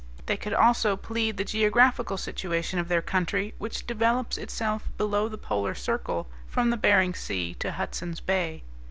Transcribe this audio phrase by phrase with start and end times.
[0.25, 5.37] They could also plead the geographical situation of their country, which develops itself below the
[5.37, 8.63] polar circle from the Behring Sea to Hudson's Bay.